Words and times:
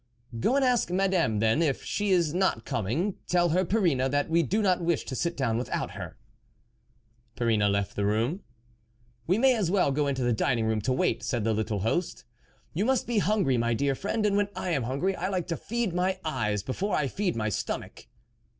"Go 0.39 0.55
and 0.55 0.65
ask 0.65 0.89
Madame, 0.89 1.37
then, 1.37 1.61
if 1.61 1.83
she 1.83 2.09
is 2.09 2.33
not 2.33 2.65
coming; 2.65 3.19
tell 3.27 3.49
her, 3.49 3.63
Perrine, 3.63 4.09
that 4.09 4.31
we 4.31 4.41
do 4.41 4.63
not 4.63 4.81
wish 4.81 5.05
to 5.05 5.15
sit 5.15 5.37
down 5.37 5.59
without 5.59 5.91
her." 5.91 6.17
Perrine 7.35 7.71
left 7.71 7.95
the 7.95 8.03
room." 8.03 8.41
We 9.27 9.37
may 9.37 9.53
as 9.55 9.69
well 9.69 9.91
go 9.91 10.07
into 10.07 10.23
the 10.23 10.33
dining 10.33 10.65
room 10.65 10.81
to 10.81 10.91
wait," 10.91 11.21
said 11.21 11.43
the 11.43 11.53
little 11.53 11.81
host; 11.81 12.25
"you 12.73 12.83
must 12.83 13.05
be 13.05 13.19
hungry, 13.19 13.57
my 13.59 13.75
dear 13.75 13.93
friend, 13.93 14.25
and 14.25 14.35
when 14.35 14.47
I 14.55 14.71
am 14.71 14.81
hungry, 14.85 15.15
I 15.15 15.29
like 15.29 15.45
to 15.49 15.55
feed 15.55 15.93
my 15.93 16.17
eyes 16.25 16.63
before 16.63 16.95
I 16.95 17.05
feed 17.05 17.35
my 17.35 17.49
stomach." 17.49 18.07